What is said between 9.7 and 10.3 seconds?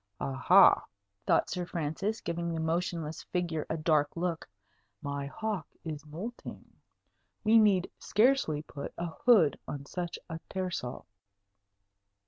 such